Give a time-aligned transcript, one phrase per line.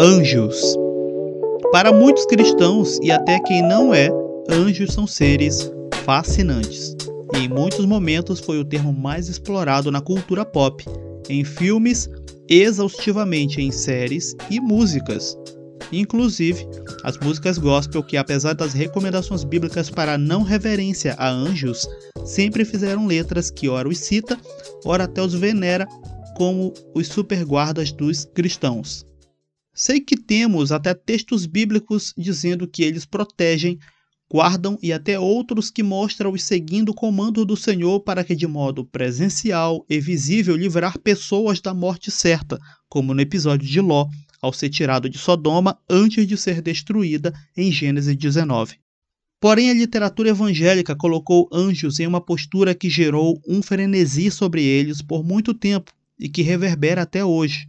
[0.00, 0.76] Anjos.
[1.72, 4.08] Para muitos cristãos e até quem não é,
[4.48, 5.72] anjos são seres
[6.04, 6.94] fascinantes.
[7.34, 10.84] E em muitos momentos foi o termo mais explorado na cultura pop,
[11.28, 12.08] em filmes,
[12.48, 15.36] exaustivamente em séries e músicas.
[15.92, 16.64] Inclusive,
[17.02, 21.88] as músicas gospel que apesar das recomendações bíblicas para não reverência a anjos,
[22.24, 24.38] sempre fizeram letras que ora os cita,
[24.84, 25.88] ora até os venera
[26.36, 29.07] como os superguardas dos cristãos.
[29.80, 33.78] Sei que temos até textos bíblicos dizendo que eles protegem,
[34.28, 38.44] guardam e até outros que mostram os seguindo o comando do Senhor para que, de
[38.44, 44.08] modo presencial e visível, livrar pessoas da morte certa, como no episódio de Ló,
[44.42, 48.80] ao ser tirado de Sodoma antes de ser destruída em Gênesis 19.
[49.40, 55.00] Porém, a literatura evangélica colocou anjos em uma postura que gerou um frenesi sobre eles
[55.00, 57.68] por muito tempo e que reverbera até hoje.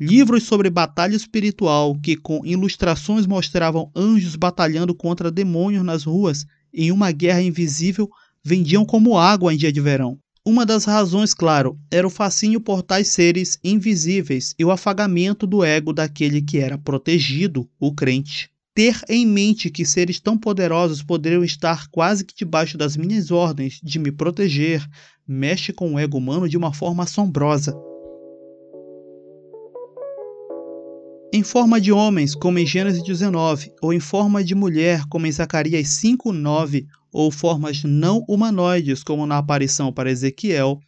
[0.00, 6.90] Livros sobre batalha espiritual que, com ilustrações, mostravam anjos batalhando contra demônios nas ruas em
[6.90, 8.10] uma guerra invisível,
[8.42, 10.18] vendiam como água em dia de verão.
[10.44, 15.62] Uma das razões, claro, era o fascínio por tais seres invisíveis e o afagamento do
[15.62, 18.50] ego daquele que era protegido, o crente.
[18.74, 23.78] Ter em mente que seres tão poderosos poderiam estar quase que debaixo das minhas ordens
[23.80, 24.84] de me proteger
[25.26, 27.72] mexe com o ego humano de uma forma assombrosa.
[31.36, 35.32] Em forma de homens, como em Gênesis 19, ou em forma de mulher, como em
[35.32, 40.78] Zacarias 5:9, ou formas não humanoides, como na aparição para Ezequiel,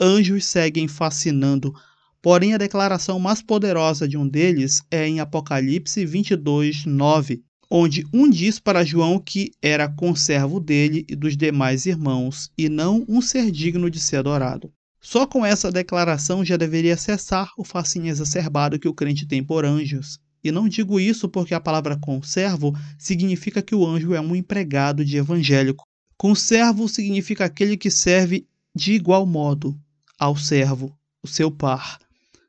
[0.00, 1.72] anjos seguem fascinando.
[2.20, 8.58] Porém, a declaração mais poderosa de um deles é em Apocalipse 22:9, onde um diz
[8.58, 13.88] para João que era conservo dele e dos demais irmãos, e não um ser digno
[13.88, 14.68] de ser adorado.
[15.04, 19.64] Só com essa declaração já deveria cessar o fascínio exacerbado que o crente tem por
[19.64, 20.20] anjos.
[20.44, 25.04] E não digo isso porque a palavra conservo significa que o anjo é um empregado
[25.04, 25.84] de evangélico.
[26.16, 29.76] Conservo significa aquele que serve de igual modo
[30.16, 31.98] ao servo, o seu par.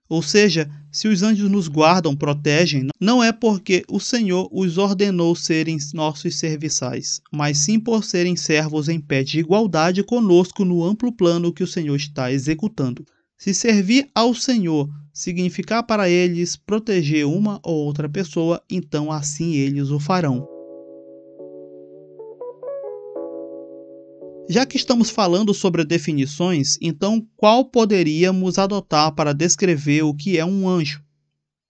[0.10, 5.36] Ou seja, se os anjos nos guardam, protegem, não é porque o Senhor os ordenou
[5.36, 11.12] serem nossos serviçais, mas sim por serem servos em pé de igualdade conosco no amplo
[11.12, 13.06] plano que o Senhor está executando.
[13.38, 19.90] Se servir ao Senhor significar para eles proteger uma ou outra pessoa, então assim eles
[19.90, 20.48] o farão.
[24.50, 30.44] Já que estamos falando sobre definições, então qual poderíamos adotar para descrever o que é
[30.46, 31.02] um anjo?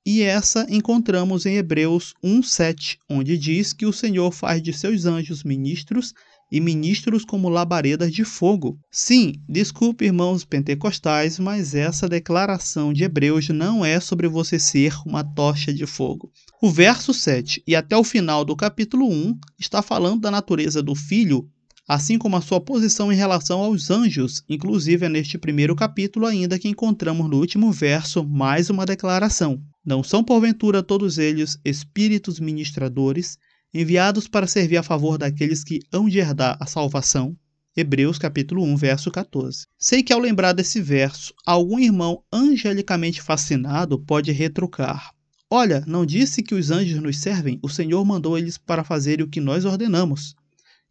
[0.06, 5.44] E essa encontramos em Hebreus 1:7, onde diz que o Senhor faz de seus anjos
[5.44, 6.14] ministros
[6.52, 8.78] e ministros como labaredas de fogo.
[8.92, 15.24] Sim, desculpe, irmãos pentecostais, mas essa declaração de Hebreus não é sobre você ser uma
[15.24, 16.32] tocha de fogo.
[16.62, 20.96] O verso 7 e até o final do capítulo 1 está falando da natureza do
[20.96, 21.48] filho
[21.88, 24.44] assim como a sua posição em relação aos anjos.
[24.48, 29.62] Inclusive, é neste primeiro capítulo ainda que encontramos no último verso mais uma declaração.
[29.86, 33.38] Não são, porventura, todos eles espíritos ministradores,
[33.74, 37.36] enviados para servir a favor daqueles que hão de herdar a salvação?
[37.76, 39.66] Hebreus capítulo 1, verso 14.
[39.80, 45.12] Sei que ao lembrar desse verso, algum irmão angelicamente fascinado pode retrucar.
[45.50, 47.60] Olha, não disse que os anjos nos servem?
[47.64, 50.36] O Senhor mandou eles para fazerem o que nós ordenamos.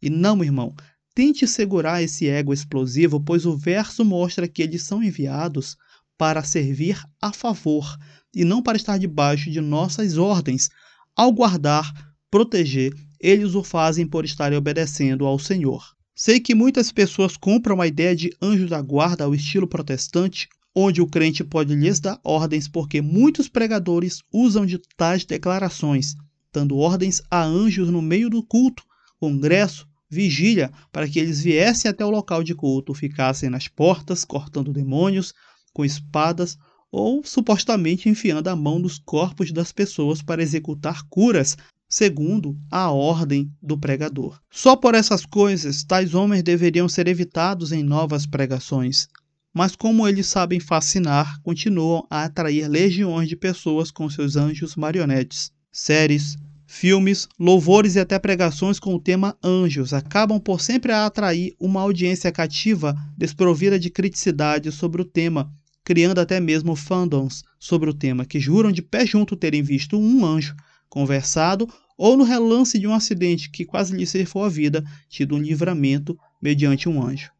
[0.02, 0.74] E não, irmão,
[1.14, 5.76] tente segurar esse ego explosivo, pois o verso mostra que eles são enviados
[6.18, 7.96] para servir a favor
[8.34, 10.68] e não para estar debaixo de nossas ordens.
[11.14, 11.92] Ao guardar,
[12.30, 15.84] proteger, eles o fazem por estarem obedecendo ao Senhor.
[16.14, 21.00] Sei que muitas pessoas compram a ideia de anjo da guarda ao estilo protestante, onde
[21.00, 26.14] o crente pode lhes dar ordens, porque muitos pregadores usam de tais declarações,
[26.52, 28.82] dando ordens a anjos no meio do culto,
[29.20, 34.70] congresso vigília para que eles viessem até o local de culto, ficassem nas portas, cortando
[34.70, 35.32] demônios
[35.72, 36.58] com espadas
[36.90, 41.56] ou supostamente enfiando a mão nos corpos das pessoas para executar curas,
[41.88, 44.38] segundo a ordem do pregador.
[44.50, 49.08] Só por essas coisas, tais homens deveriam ser evitados em novas pregações.
[49.54, 55.50] Mas como eles sabem fascinar, continuam a atrair legiões de pessoas com seus anjos marionetes.
[55.70, 56.36] Séries,
[56.72, 62.32] filmes, louvores e até pregações com o tema anjos acabam por sempre atrair uma audiência
[62.32, 65.52] cativa desprovida de criticidade sobre o tema,
[65.84, 70.24] criando até mesmo fandoms sobre o tema que juram de pé junto terem visto um
[70.24, 70.56] anjo,
[70.88, 75.42] conversado ou no relance de um acidente que quase lhe ceifou a vida, tido um
[75.42, 77.30] livramento mediante um anjo.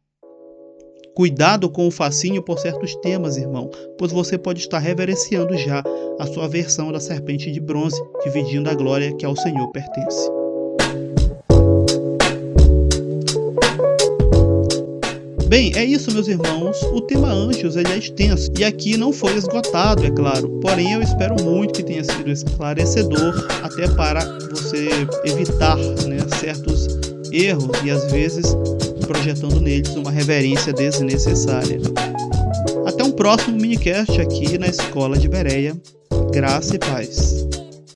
[1.15, 3.69] Cuidado com o fascínio por certos temas, irmão,
[3.99, 5.83] pois você pode estar reverenciando já
[6.19, 10.27] a sua versão da serpente de bronze, dividindo a glória que ao Senhor pertence.
[15.47, 16.81] Bem, é isso, meus irmãos.
[16.81, 20.49] O tema anjos ele é extenso e aqui não foi esgotado, é claro.
[20.61, 24.87] Porém, eu espero muito que tenha sido esclarecedor, até para você
[25.25, 26.87] evitar né, certos
[27.31, 28.55] erros e às vezes
[29.03, 31.79] projetando neles uma reverência desnecessária.
[32.85, 35.75] Até um próximo minicast aqui na Escola de Bereia.
[36.31, 37.52] Graça e paz.